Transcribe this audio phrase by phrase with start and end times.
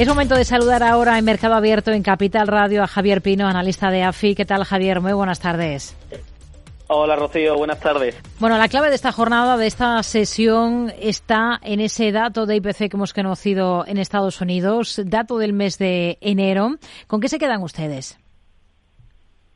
[0.00, 3.90] Es momento de saludar ahora en Mercado Abierto en Capital Radio a Javier Pino, analista
[3.90, 4.34] de AFI.
[4.34, 5.02] ¿Qué tal, Javier?
[5.02, 5.94] Muy buenas tardes.
[6.88, 8.18] Hola Rocío, buenas tardes.
[8.38, 12.88] Bueno, la clave de esta jornada, de esta sesión, está en ese dato de IPC
[12.88, 16.76] que hemos conocido en Estados Unidos, dato del mes de enero.
[17.06, 18.18] ¿Con qué se quedan ustedes?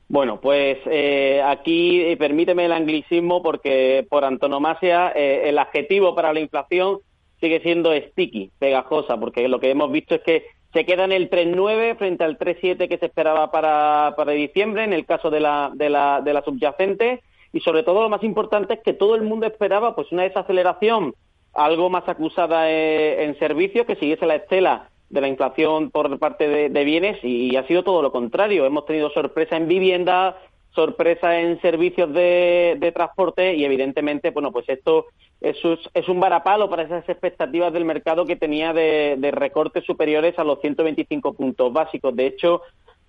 [0.08, 6.34] Bueno, pues eh, aquí eh, permíteme el anglicismo porque por antonomasia eh, el adjetivo para
[6.34, 6.98] la inflación
[7.40, 11.30] sigue siendo sticky, pegajosa, porque lo que hemos visto es que se queda en el
[11.30, 15.70] 3,9 frente al 3,7 que se esperaba para, para diciembre, en el caso de la,
[15.74, 17.22] de, la, de la subyacente.
[17.52, 21.14] Y sobre todo lo más importante es que todo el mundo esperaba pues una desaceleración
[21.54, 26.48] algo más acusada eh, en servicios, que siguiese la estela de la inflación por parte
[26.48, 28.66] de, bienes y, ha sido todo lo contrario.
[28.66, 30.36] Hemos tenido sorpresa en vivienda,
[30.74, 35.06] sorpresa en servicios de, transporte y evidentemente, bueno, pues esto
[35.40, 35.56] es,
[35.94, 40.44] es, un varapalo para esas expectativas del mercado que tenía de, de recortes superiores a
[40.44, 42.14] los 125 puntos básicos.
[42.14, 42.62] De hecho,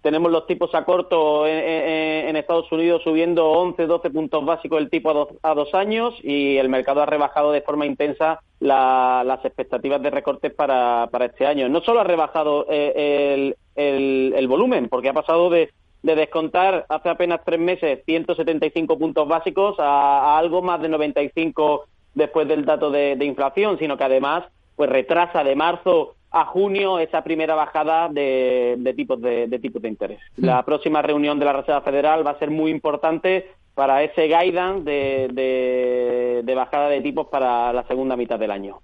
[0.05, 5.27] tenemos los tipos a corto en, Estados Unidos subiendo 11, 12 puntos básicos el tipo
[5.41, 10.53] a dos, años y el mercado ha rebajado de forma intensa las expectativas de recortes
[10.53, 11.69] para, este año.
[11.69, 15.71] No solo ha rebajado eh, el, volumen, porque ha pasado de,
[16.13, 22.65] descontar hace apenas tres meses 175 puntos básicos a, algo más de 95 después del
[22.65, 24.43] dato de, de inflación, sino que además
[24.75, 30.19] pues retrasa de marzo a junio esa primera bajada de, tipos de, tipos de interés.
[30.35, 34.83] La próxima reunión de la Reserva Federal va a ser muy importante para ese guidance
[34.83, 38.81] de bajada de tipos para la segunda mitad del año.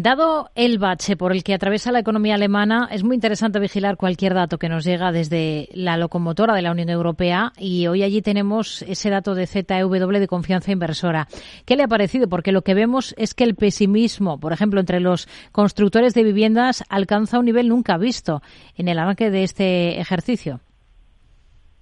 [0.00, 4.32] Dado el bache por el que atraviesa la economía alemana, es muy interesante vigilar cualquier
[4.32, 8.82] dato que nos llega desde la locomotora de la Unión Europea y hoy allí tenemos
[8.82, 11.26] ese dato de ZEW de confianza inversora.
[11.66, 12.28] ¿Qué le ha parecido?
[12.28, 16.84] Porque lo que vemos es que el pesimismo, por ejemplo, entre los constructores de viviendas
[16.88, 18.40] alcanza un nivel nunca visto
[18.76, 20.60] en el arranque de este ejercicio.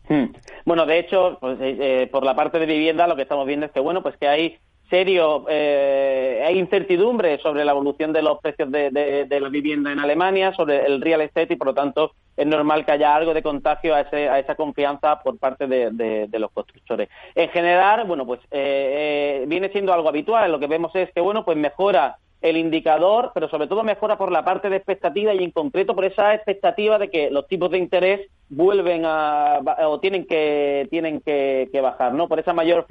[0.08, 0.32] Hmm.
[0.64, 3.66] Bueno, de hecho, pues, eh, eh, por la parte de vivienda lo que estamos viendo
[3.66, 8.40] es que, bueno, pues que hay serio, eh, hay incertidumbre sobre la evolución de los
[8.40, 12.12] precios de, de, la vivienda en Alemania, sobre el real estate y por lo tanto
[12.36, 16.28] es normal que haya algo de contagio a, ese, a esa confianza por parte de,
[16.38, 17.08] los constructores.
[17.34, 20.52] En general, bueno, pues eh, eh, viene siendo algo habitual.
[20.52, 24.30] Lo que vemos es que, bueno, pues mejora el indicador, pero sobre todo mejora por
[24.30, 27.78] la parte de expectativa y en concreto por esa expectativa de que los tipos de
[27.78, 32.28] interés vuelven a o tienen que tienen que, bajar, ¿no?
[32.28, 32.86] Por esa mayor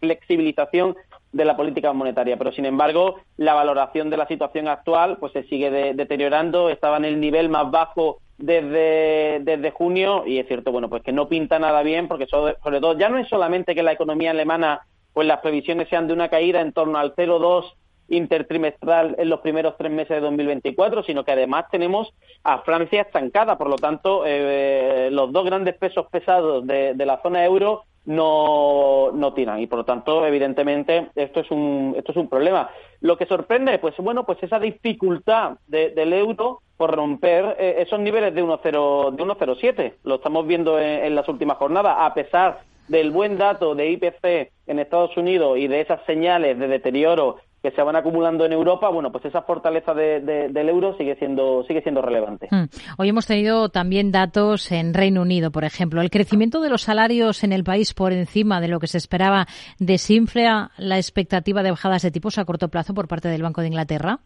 [0.00, 0.96] flexibilización
[1.32, 2.36] de la política monetaria.
[2.36, 6.68] Pero sin embargo, la valoración de la situación actual pues se sigue deteriorando.
[6.68, 11.12] Estaba en el nivel más bajo desde, desde junio y es cierto, bueno, pues que
[11.12, 14.32] no pinta nada bien porque sobre, sobre todo ya no es solamente que la economía
[14.32, 14.82] alemana
[15.12, 17.72] pues las previsiones sean de una caída en torno al 0,2
[18.08, 22.12] intertrimestral en los primeros tres meses de 2024, sino que además tenemos
[22.44, 23.56] a Francia estancada.
[23.56, 29.32] Por lo tanto, eh, los dos grandes pesos pesados de, la zona euro no, no
[29.34, 29.60] tiran.
[29.60, 32.70] Y por lo tanto evidentemente esto es un esto es un problema.
[33.00, 38.34] Lo que sorprende pues bueno pues esa dificultad del euro por romper eh, esos niveles
[38.34, 41.96] de 1.0 de 1.07 lo estamos viendo en, las últimas jornadas.
[41.98, 46.68] A pesar del buen dato de IPC en Estados Unidos y de esas señales de
[46.68, 51.62] deterioro que se van acumulando en Europa, bueno, pues esa fortaleza del euro sigue siendo,
[51.64, 52.48] sigue siendo relevante.
[52.50, 52.64] Hmm.
[52.98, 56.00] Hoy hemos tenido también datos en Reino Unido, por ejemplo.
[56.00, 59.46] ¿El crecimiento de los salarios en el país por encima de lo que se esperaba
[59.78, 63.68] desinfla la expectativa de bajadas de tipos a corto plazo por parte del Banco de
[63.68, 64.18] Inglaterra?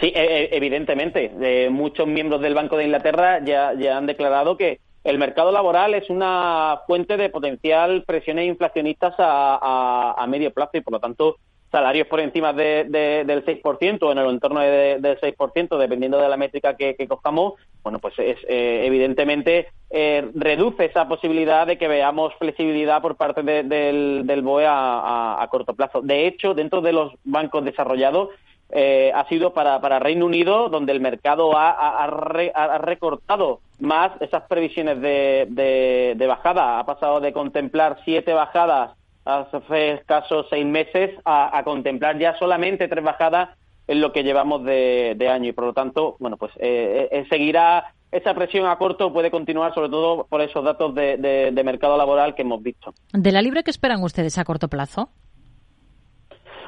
[0.00, 1.30] Sí, e, e, evidentemente.
[1.70, 6.10] muchos miembros del Banco de Inglaterra ya, ya han declarado que el mercado laboral es
[6.10, 11.36] una fuente de potencial presiones inflacionistas a, a, medio plazo y, por lo tanto,
[11.72, 16.28] salarios por encima de, del 6% o en el entorno de, del 6%, dependiendo de
[16.28, 21.78] la métrica que, que cojamos, bueno, pues es, eh, evidentemente eh, reduce esa posibilidad de
[21.78, 26.02] que veamos flexibilidad por parte del, del BOE a, corto plazo.
[26.02, 28.28] De hecho, dentro de los bancos desarrollados,
[28.70, 34.12] eh, ha sido para, para Reino Unido, donde el mercado ha, ha, ha recortado más
[34.20, 36.78] esas previsiones de, de, de, bajada.
[36.78, 38.92] Ha pasado de contemplar siete bajadas
[39.24, 43.50] hace escasos seis meses a, contemplar ya solamente tres bajadas
[43.86, 47.94] en lo que llevamos de, año y por lo tanto, bueno, pues eh, eh, seguirá
[48.10, 52.34] esa presión a corto puede continuar sobre todo por esos datos de, de, mercado laboral
[52.34, 52.92] que hemos visto.
[53.12, 55.08] ¿De la libre qué esperan ustedes a corto plazo?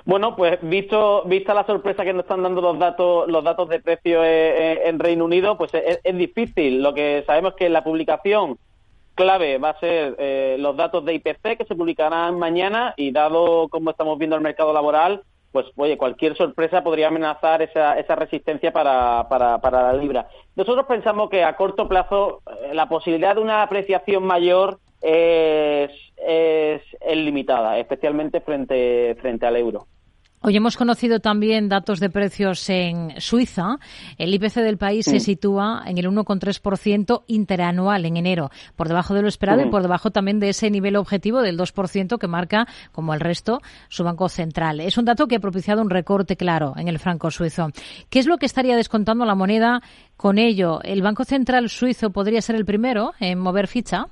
[0.06, 3.80] Bueno, pues visto vista la sorpresa que nos están dando los datos los datos de
[3.80, 6.82] precio eh, en Reino Unido, pues es, es, difícil.
[6.82, 8.58] Lo que sabemos es que la publicación
[9.14, 13.68] clave va a ser eh, los datos de IPC que se publicarán mañana y dado
[13.68, 15.22] cómo estamos viendo el mercado laboral,
[15.52, 20.28] pues oye, cualquier sorpresa podría amenazar esa, esa resistencia para, para, para la libra.
[20.56, 26.82] Nosotros pensamos que a corto plazo eh, la posibilidad de una apreciación mayor es, es,
[27.00, 29.86] es limitada, especialmente frente, frente al euro.
[30.46, 33.78] Hoy hemos conocido también datos de precios en Suiza.
[34.18, 39.22] El IPC del país se sitúa en el 1,3% interanual en enero, por debajo de
[39.22, 43.14] lo esperado y por debajo también de ese nivel objetivo del 2% que marca, como
[43.14, 44.80] el resto, su Banco Central.
[44.80, 47.70] Es un dato que ha propiciado un recorte claro en el franco suizo.
[48.10, 49.80] ¿Qué es lo que estaría descontando la moneda
[50.18, 50.82] con ello?
[50.82, 54.08] ¿El Banco Central suizo podría ser el primero en mover ficha?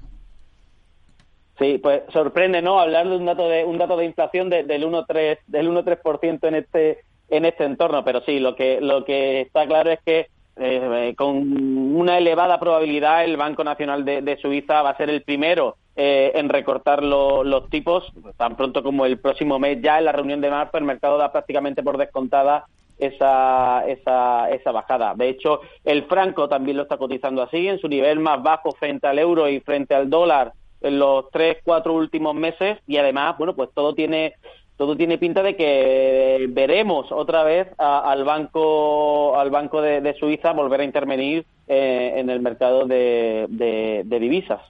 [1.63, 2.81] Sí, pues sorprende, ¿no?
[2.81, 6.99] Hablar de un dato de un dato de inflación del 1.3 del 1.3% en este
[7.29, 10.27] en este entorno, pero sí, lo que lo que está claro es que
[10.57, 15.77] eh, con una elevada probabilidad el Banco Nacional de, Suiza va a ser el primero
[15.95, 19.79] eh, en recortar los tipos tan pronto como el próximo mes.
[19.81, 22.67] Ya en la reunión de marzo el mercado da prácticamente por descontada
[22.99, 25.15] esa, esa, esa bajada.
[25.15, 29.07] De hecho, el franco también lo está cotizando así, en su nivel más bajo frente
[29.07, 33.55] al euro y frente al dólar en los tres, cuatro últimos meses y además, bueno,
[33.55, 34.35] pues todo tiene
[34.77, 40.81] todo tiene pinta de que veremos otra vez al banco al banco de, Suiza volver
[40.81, 44.61] a intervenir eh, en el mercado de, de divisas.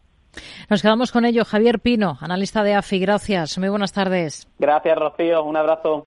[0.70, 1.44] Nos quedamos con ello.
[1.44, 2.98] Javier Pino, analista de AFI.
[2.98, 3.58] Gracias.
[3.58, 4.48] Muy buenas tardes.
[4.58, 5.44] Gracias, Rocío.
[5.44, 6.00] Un abrazo.